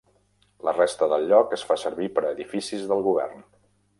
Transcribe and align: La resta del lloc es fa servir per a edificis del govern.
La 0.67 0.71
resta 0.77 1.09
del 1.11 1.27
lloc 1.33 1.53
es 1.59 1.67
fa 1.71 1.77
servir 1.83 2.09
per 2.17 2.25
a 2.25 2.33
edificis 2.37 2.91
del 2.93 3.07
govern. 3.11 3.49